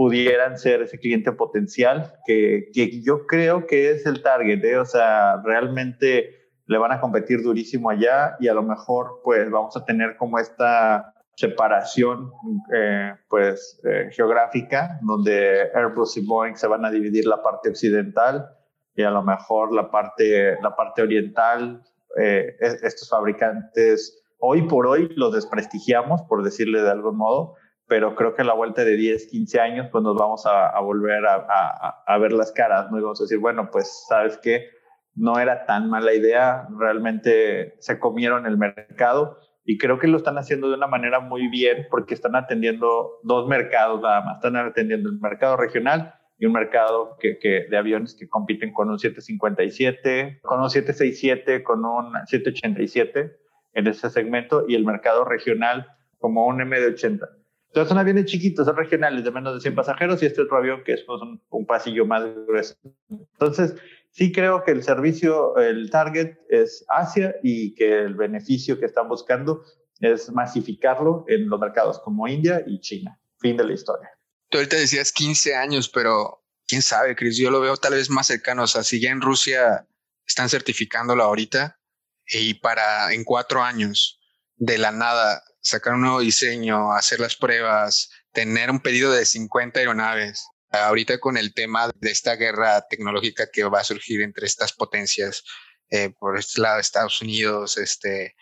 [0.00, 4.78] pudieran ser ese cliente potencial, que, que yo creo que es el target, ¿eh?
[4.78, 9.76] o sea, realmente le van a competir durísimo allá y a lo mejor pues vamos
[9.76, 12.32] a tener como esta separación
[12.74, 18.48] eh, pues eh, geográfica donde Airbus y Boeing se van a dividir la parte occidental
[18.94, 21.82] y a lo mejor la parte la parte oriental
[22.16, 27.56] eh, estos fabricantes hoy por hoy los desprestigiamos por decirle de algún modo
[27.90, 31.24] pero creo que a la vuelta de 10, 15 años, pues nos vamos a, volver
[31.26, 33.00] a, ver las caras, ¿no?
[33.00, 34.68] Y vamos a decir, bueno, pues, ¿sabes qué?
[35.16, 40.38] No era tan mala idea, realmente se comieron el mercado y creo que lo están
[40.38, 45.10] haciendo de una manera muy bien porque están atendiendo dos mercados nada más, están atendiendo
[45.10, 50.38] el mercado regional y un mercado que, que, de aviones que compiten con un 757,
[50.42, 53.36] con un 767, con un 787
[53.72, 55.88] en ese segmento y el mercado regional
[56.20, 57.39] como un M80.
[57.70, 60.82] Entonces son aviones chiquitos, son regionales de menos de 100 pasajeros y este otro avión
[60.82, 62.74] que es pues, un, pasillo más grueso.
[63.08, 63.76] Entonces
[64.10, 69.08] sí creo que el servicio, el target es Asia y que el beneficio que están
[69.08, 69.62] buscando
[70.00, 73.16] es masificarlo en los mercados como India y China.
[73.38, 74.10] Fin de la historia.
[74.48, 78.26] Tú ahorita decías 15 años, pero quién sabe, Chris, yo lo veo tal vez más
[78.26, 78.64] cercano.
[78.64, 79.86] O sea, si ya en Rusia
[80.26, 81.78] están certificándolo ahorita
[82.26, 84.18] y para en cuatro años
[84.56, 89.80] de la nada sacar un nuevo diseño, hacer las pruebas, tener un pedido de 50
[89.80, 90.46] aeronaves.
[90.70, 95.42] Ahorita con el tema de esta guerra tecnológica que va a surgir entre estas potencias,
[95.90, 98.36] eh, por este lado Estados Unidos, este,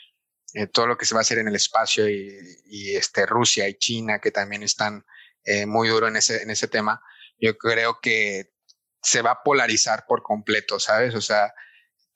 [0.55, 3.79] eh, todo lo que se va a hacer en el espacio y, este, Rusia y
[3.79, 5.05] China, que también están
[5.45, 7.01] eh, muy duro en ese, en ese tema,
[7.39, 8.51] yo creo que
[9.03, 11.15] se va a polarizar por completo, ¿sabes?
[11.15, 11.55] O sea,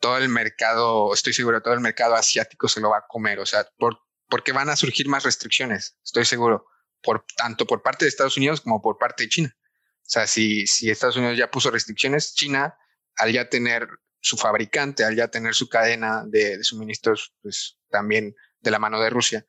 [0.00, 3.46] todo el mercado, estoy seguro, todo el mercado asiático se lo va a comer, o
[3.46, 4.00] sea, por
[4.32, 6.64] porque van a surgir más restricciones, estoy seguro,
[7.02, 9.54] por, tanto por parte de Estados Unidos como por parte de China.
[9.58, 12.74] O sea, si, si Estados Unidos ya puso restricciones, China,
[13.16, 13.86] al ya tener
[14.20, 19.10] su fabricante, al ya tener su cadena de, suministros, pues también de la mano de
[19.10, 19.44] Rusia,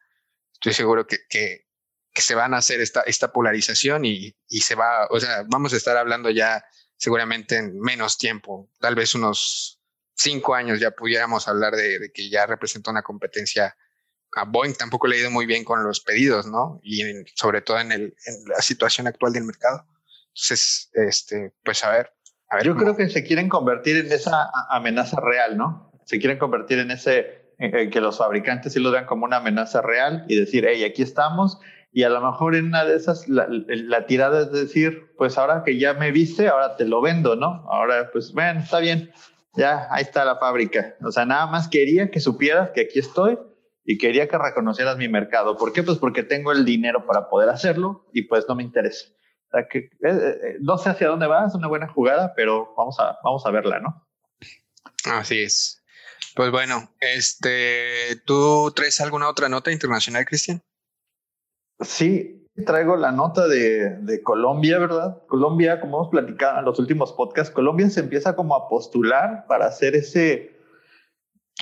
[0.52, 1.66] estoy seguro que, que,
[2.14, 5.78] se van a hacer esta, esta polarización y, y, se va, o sea, vamos a
[5.78, 6.62] estar hablando ya
[6.98, 9.80] seguramente en menos tiempo, tal vez unos
[10.14, 13.78] cinco años ya pudiéramos hablar de, de que ya representa una competencia
[14.36, 16.80] a Boeing tampoco le ha ido muy bien con los pedidos, ¿no?
[16.84, 17.04] Y
[17.36, 19.86] sobre todo en, el, en la situación actual del mercado.
[20.30, 22.14] Entonces, este, pues a ver.
[22.50, 25.92] A ver Yo creo que se quieren convertir en esa amenaza real, ¿no?
[26.06, 29.82] Se quieren convertir en ese, en que los fabricantes sí lo vean como una amenaza
[29.82, 31.60] real y decir, hey, aquí estamos.
[31.92, 35.64] Y a lo mejor en una de esas, la, la tirada es decir, pues ahora
[35.64, 37.66] que ya me viste, ahora te lo vendo, ¿no?
[37.70, 39.12] Ahora, pues, ven, está bien,
[39.56, 40.96] ya, ahí está la fábrica.
[41.04, 43.38] O sea, nada más quería que supieras que aquí estoy
[43.86, 45.58] y quería que reconocieras mi mercado.
[45.58, 45.84] ¿Por qué?
[45.84, 49.08] Pues porque tengo el dinero para poder hacerlo y pues no me interesa.
[49.48, 52.74] O sea, que, eh, eh, no sé hacia dónde va, es una buena jugada, pero
[52.78, 54.08] vamos a, vamos a verla, ¿no?
[55.06, 55.84] Así es.
[56.36, 60.64] Pues bueno, este, ¿tú traes alguna otra nota internacional, Cristian?
[61.82, 65.22] Sí, traigo la nota de, de, Colombia, ¿verdad?
[65.28, 69.66] Colombia, como hemos platicado en los últimos podcasts, Colombia se empieza como a postular para
[69.66, 70.58] hacer ese,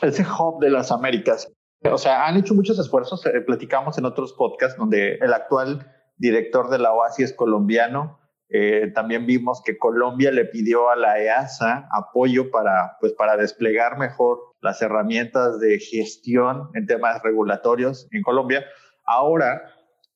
[0.01, 1.51] ese hub de las Américas.
[1.83, 3.25] O sea, han hecho muchos esfuerzos.
[3.25, 8.19] Eh, platicamos en otros podcasts donde el actual director de la OASI es colombiano.
[8.49, 13.97] Eh, también vimos que Colombia le pidió a la EASA apoyo para, pues, para desplegar
[13.97, 18.65] mejor las herramientas de gestión en temas regulatorios en Colombia.
[19.05, 19.63] Ahora,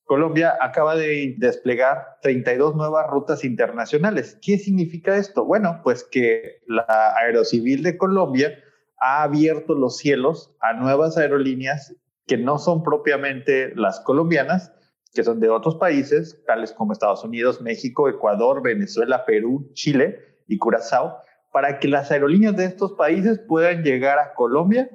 [0.04, 4.38] Colombia acaba de desplegar 32 nuevas rutas internacionales.
[4.42, 5.46] ¿Qué significa esto?
[5.46, 8.56] Bueno, pues que la Aerocivil de Colombia
[9.00, 11.96] ha abierto los cielos a nuevas aerolíneas
[12.28, 14.74] que no son propiamente las colombianas,
[15.14, 20.58] que son de otros países, tales como Estados Unidos, México, Ecuador, Venezuela, Perú, Chile y
[20.58, 21.18] Curazao,
[21.52, 24.90] para que las aerolíneas de estos países puedan llegar a Colombia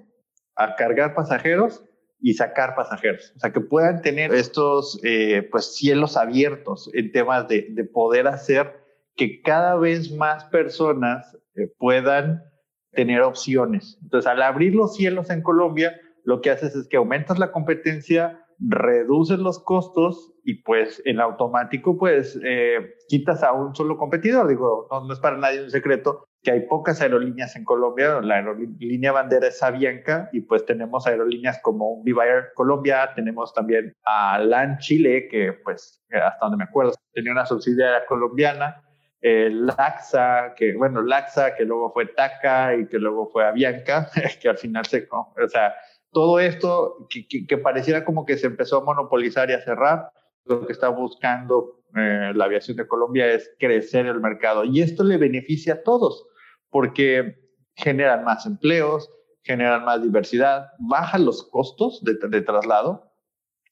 [0.56, 1.84] a cargar pasajeros
[2.20, 3.32] y sacar pasajeros.
[3.36, 8.26] O sea, que puedan tener estos eh, pues, cielos abiertos en temas de, de, poder
[8.26, 8.78] hacer
[9.16, 12.44] que cada vez más personas eh, puedan
[12.92, 13.98] tener opciones.
[14.02, 18.44] Entonces, al abrir los cielos en Colombia, lo que haces es que aumentas la competencia,
[18.60, 24.48] reduces los costos y pues en automático pues eh, quitas a un solo competidor.
[24.48, 28.20] Digo, no, no, es para nadie un secreto que hay pocas aerolíneas en Colombia.
[28.20, 33.94] La aerolínea bandera es Avianca y pues tenemos aerolíneas como Viva Air Colombia, tenemos también
[34.04, 38.82] a LAN Chile, que pues hasta donde me acuerdo tenía una subsidiaria colombiana.
[39.22, 44.48] Eh, Laxa, que bueno, Laxa, que luego fue TACA y que luego fue Avianca, que
[44.48, 45.74] al final se, o sea,
[46.10, 50.10] todo esto que, pareciera como que se empezó a monopolizar y a cerrar,
[50.46, 54.64] lo que está buscando eh, la aviación de Colombia es crecer el mercado.
[54.64, 56.26] Y esto le beneficia a todos,
[56.70, 57.36] porque
[57.76, 59.10] generan más empleos,
[59.42, 63.09] generan más diversidad, bajan los costos de traslado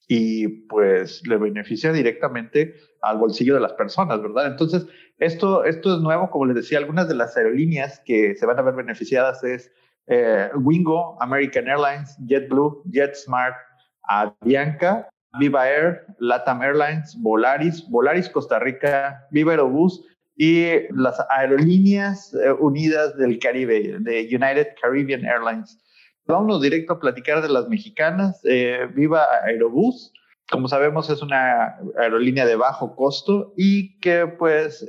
[0.08, 4.46] y pues le beneficia directamente al bolsillo de las personas, ¿verdad?
[4.46, 4.86] Entonces,
[5.18, 8.62] esto, esto es nuevo, como les decía, algunas de las aerolíneas que se van a
[8.62, 9.70] ver beneficiadas es
[10.06, 13.54] eh, Wingo, American Airlines, JetBlue, JetSmart,
[14.04, 15.06] Avianca,
[15.38, 20.02] Viva Air, Latam Airlines, Volaris, Volaris Costa Rica, Viva Aerobús
[20.36, 25.78] y las aerolíneas eh, unidas del Caribe, de United Caribbean Airlines.
[26.28, 28.40] Vamos directo a platicar de las mexicanas.
[28.44, 30.12] Eh, Viva Aerobús,
[30.50, 34.86] como sabemos, es una aerolínea de bajo costo y que pues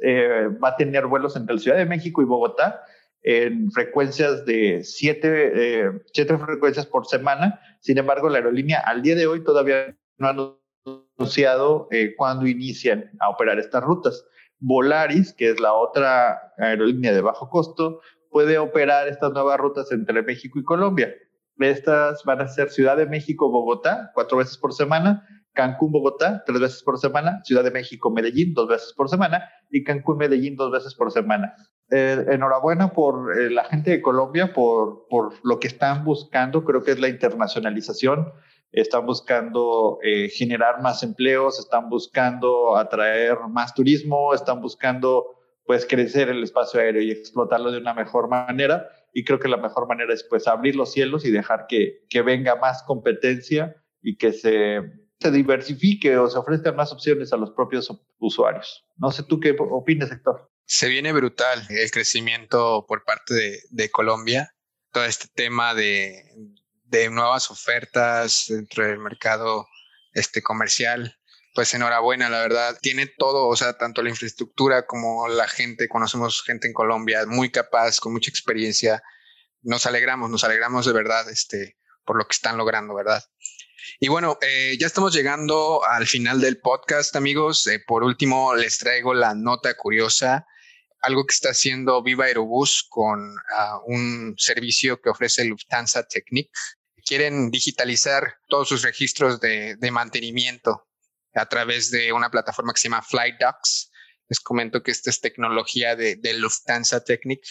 [0.63, 2.83] va a tener vuelos entre la Ciudad de México y Bogotá
[3.23, 5.51] en frecuencias de siete,
[5.85, 7.59] eh, siete frecuencias por semana.
[7.79, 10.57] Sin embargo, la aerolínea al día de hoy todavía no ha
[11.17, 14.25] anunciado eh, cuándo inician a operar estas rutas.
[14.59, 20.21] Volaris, que es la otra aerolínea de bajo costo, puede operar estas nuevas rutas entre
[20.21, 21.13] México y Colombia.
[21.59, 26.59] Estas van a ser Ciudad de México, Bogotá, cuatro veces por semana, Cancún, Bogotá, tres
[26.59, 30.71] veces por semana, Ciudad de México, Medellín, dos veces por semana y Cancún, Medellín, dos
[30.71, 31.53] veces por semana.
[31.91, 36.83] Eh, enhorabuena por eh, la gente de Colombia, por, por lo que están buscando, creo
[36.83, 38.31] que es la internacionalización,
[38.71, 45.25] están buscando eh, generar más empleos, están buscando atraer más turismo, están buscando
[45.65, 48.89] pues crecer el espacio aéreo y explotarlo de una mejor manera.
[49.13, 52.21] Y creo que la mejor manera es pues abrir los cielos y dejar que, que
[52.21, 54.81] venga más competencia y que se
[55.19, 58.85] se diversifique o se ofrezcan más opciones a los propios usuarios.
[58.97, 60.49] No sé tú qué opinas, Héctor.
[60.65, 64.55] Se viene brutal el crecimiento por parte de, Colombia,
[64.91, 66.23] todo este tema de,
[67.11, 69.67] nuevas ofertas dentro del mercado
[70.13, 71.18] este, comercial.
[71.53, 72.77] Pues enhorabuena, la verdad.
[72.81, 75.87] Tiene todo, o sea, tanto la infraestructura como la gente.
[75.87, 79.01] Conocemos gente en Colombia muy capaz, con mucha experiencia.
[79.61, 83.23] Nos alegramos, nos alegramos de verdad este, por lo que están logrando, ¿verdad?
[83.99, 87.65] Y bueno, eh, ya estamos llegando al final del podcast, amigos.
[87.67, 90.45] Eh, por último, les traigo la nota curiosa,
[91.01, 96.49] algo que está haciendo Viva Aerobús con ah, un servicio que ofrece Lufthansa Technic.
[97.05, 100.87] Quieren digitalizar todos sus registros de, mantenimiento
[101.33, 103.91] a través de una plataforma que se llama FlightDocs.
[104.27, 107.41] Les comento que esta es tecnología de, de Lufthansa Technic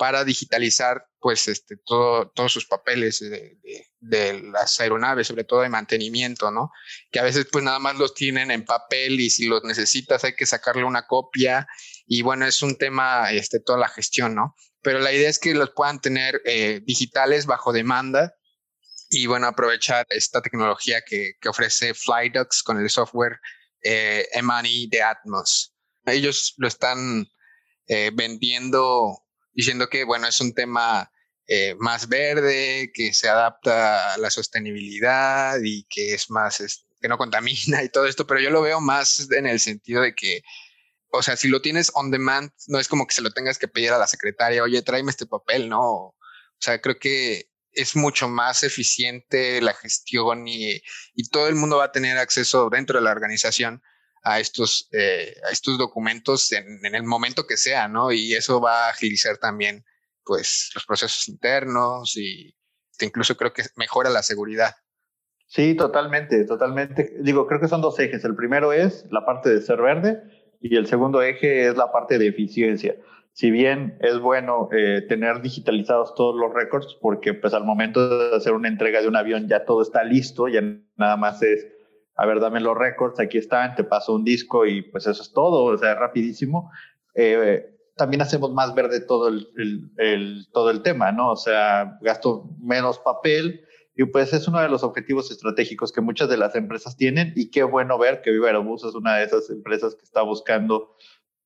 [0.00, 3.58] para digitalizar pues este, todo, todos sus papeles de,
[3.98, 6.72] de, las aeronaves, sobre todo de mantenimiento, ¿no?
[7.10, 10.34] Que a veces pues nada más los tienen en papel y si los necesitas hay
[10.34, 11.66] que sacarle una copia
[12.06, 14.56] y bueno, es un tema, este, toda la gestión, ¿no?
[14.80, 18.34] Pero la idea es que los puedan tener eh, digitales bajo demanda
[19.10, 23.40] y bueno, aprovechar esta tecnología que, que ofrece FlyDocs con el software
[23.82, 24.26] eh,
[24.90, 25.74] de Atmos.
[26.06, 27.26] Ellos lo están
[27.88, 29.18] eh, vendiendo
[29.52, 31.10] diciendo que, bueno, es un tema
[31.46, 36.62] eh, más verde, que se adapta a la sostenibilidad y que es más,
[37.00, 40.14] que no contamina y todo esto, pero yo lo veo más en el sentido de
[40.14, 40.42] que,
[41.12, 43.66] o sea, si lo tienes on demand, no es como que se lo tengas que
[43.66, 45.82] pedir a la secretaria, oye, tráeme este papel, ¿no?
[45.82, 46.16] O
[46.60, 50.80] sea, creo que es mucho más eficiente la gestión y,
[51.14, 53.82] y todo el mundo va a tener acceso dentro de la organización
[54.22, 58.12] a estos, eh, a estos documentos en, el momento que sea, ¿no?
[58.12, 59.84] Y eso va a agilizar también,
[60.24, 62.54] pues, los procesos internos y
[63.00, 64.74] incluso creo que mejora la seguridad.
[65.46, 67.16] Sí, totalmente, totalmente.
[67.20, 68.24] Digo, creo que son dos ejes.
[68.24, 70.22] El primero es la parte de ser verde
[70.60, 72.94] y el segundo eje es la parte de eficiencia.
[73.32, 78.36] Si bien es bueno eh, tener digitalizados todos los récords, porque pues al momento de
[78.36, 80.62] hacer una entrega de un avión ya todo está listo, ya
[80.96, 81.66] nada más es
[82.20, 85.32] a ver, dame los récords, aquí están, te paso un disco y pues eso es
[85.32, 86.70] todo, o sea, rapidísimo.
[87.14, 87.64] Eh,
[87.96, 89.48] también hacemos más verde todo el,
[89.96, 91.30] el, todo el tema, ¿no?
[91.32, 93.64] O sea, gasto menos papel
[93.94, 97.50] y pues es uno de los objetivos estratégicos que muchas de las empresas tienen y
[97.50, 100.96] qué bueno ver que Viva Aerobús es una de esas empresas que está buscando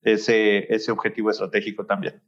[0.05, 2.23] ese, ese objetivo estratégico también.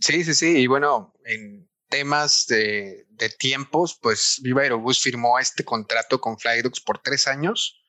[0.00, 0.58] Sí, sí, sí.
[0.58, 6.80] Y bueno, en temas de, de tiempos, pues Viva Aerobús firmó este contrato con Flydux
[6.80, 7.80] por tres años.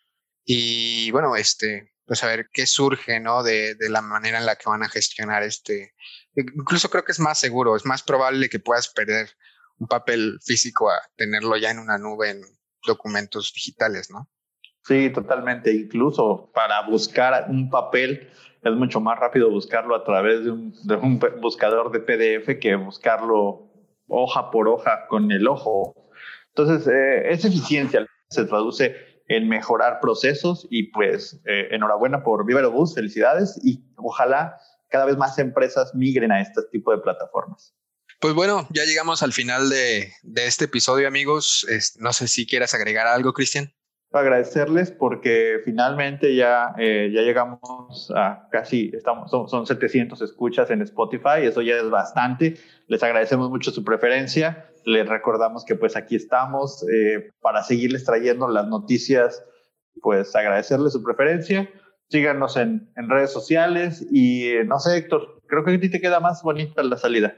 [0.43, 3.43] Y bueno, este, pues a ver qué surge, ¿no?
[3.43, 5.93] De, de, la manera en la que van a gestionar este.
[6.35, 9.29] Incluso creo que es más seguro, es más probable que puedas perder
[9.77, 12.41] un papel físico a tenerlo ya en una nube en
[12.85, 14.29] documentos digitales, ¿no?
[14.83, 15.73] Sí, totalmente.
[15.73, 18.29] Incluso para buscar un papel
[18.65, 23.71] es mucho más rápido buscarlo a través de un, buscador de PDF que buscarlo
[24.07, 25.93] hoja por hoja con el ojo.
[26.49, 28.95] Entonces, eh, esa eficiencia se traduce
[29.27, 34.57] en mejorar procesos y pues eh, enhorabuena por Viva Bus, felicidades y ojalá
[34.89, 37.75] cada vez más empresas migren a este tipo de plataformas.
[38.19, 41.67] Pues bueno, ya llegamos al final de, de este episodio, amigos.
[41.99, 43.71] no sé si quieras agregar algo, Cristian.
[44.15, 50.81] Agradecerles porque finalmente ya, eh, ya llegamos a casi, estamos, son, son 700 escuchas en
[50.81, 52.57] Spotify, eso ya es bastante.
[52.87, 54.69] Les agradecemos mucho su preferencia.
[54.85, 59.43] Les recordamos que pues aquí estamos eh, para seguirles trayendo las noticias,
[60.01, 61.69] pues agradecerles su preferencia.
[62.09, 65.99] Síganos en, en redes sociales y eh, no sé, Héctor, creo que a ti te
[65.99, 67.35] queda más bonita la salida.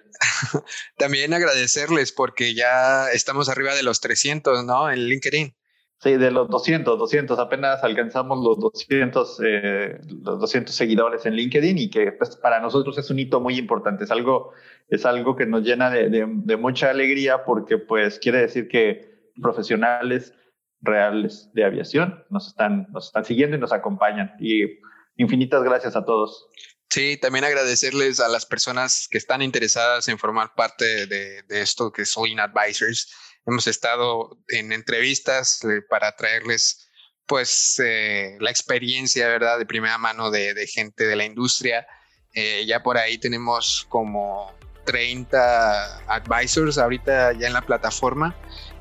[0.97, 4.91] También agradecerles porque ya estamos arriba de los 300, ¿no?
[4.91, 5.55] En LinkedIn.
[5.99, 11.77] Sí, de los 200, 200, apenas alcanzamos los 200, eh, los 200 seguidores en LinkedIn
[11.79, 14.53] y que pues, para nosotros es un hito muy importante, es algo,
[14.89, 19.31] es algo que nos llena de, de, de mucha alegría porque pues quiere decir que
[19.41, 20.33] profesionales
[20.81, 24.33] reales de aviación nos están, nos están siguiendo y nos acompañan.
[24.39, 24.79] Y
[25.15, 26.47] infinitas gracias a todos.
[26.89, 31.91] Sí, también agradecerles a las personas que están interesadas en formar parte de, de esto
[31.91, 33.11] que soy in Advisors.
[33.47, 36.87] Hemos estado en entrevistas eh, para traerles
[37.27, 39.59] pues eh, la experiencia, ¿verdad?
[39.59, 41.85] De primera mano de, gente de la industria.
[42.33, 44.53] Eh, ya por ahí tenemos como
[44.85, 48.35] 30 advisors ahorita ya en la plataforma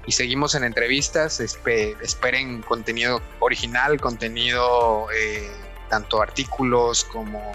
[0.06, 1.40] y seguimos en entrevistas.
[1.40, 5.50] esperen contenido original, contenido, eh,
[5.90, 7.52] tanto artículos como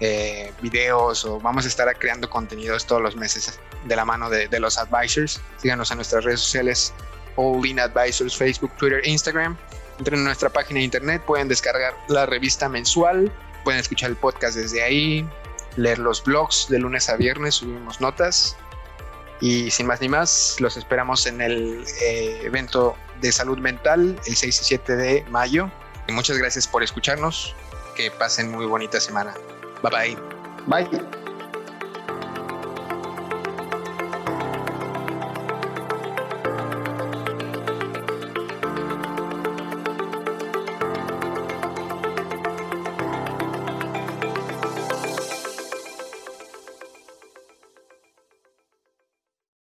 [0.00, 4.60] eh, videos o vamos a estar creando contenidos todos los meses de la mano de,
[4.60, 5.40] los advisors.
[5.56, 6.92] Síganos en nuestras redes sociales,
[7.36, 9.56] All In Advisors, Facebook, Twitter, Instagram.
[9.98, 13.32] Entren en nuestra página de internet, pueden descargar la revista mensual,
[13.64, 15.28] pueden escuchar el podcast desde ahí,
[15.76, 18.56] leer los blogs de lunes a viernes, subimos notas.
[19.40, 24.36] Y sin más ni más, los esperamos en el eh, evento de salud mental el
[24.36, 25.70] 6 y 7 de mayo.
[26.06, 27.54] Y muchas gracias por escucharnos.
[27.96, 29.34] Que pasen muy bonita semana.
[29.82, 30.16] Bye-bye.
[30.66, 31.27] Bye.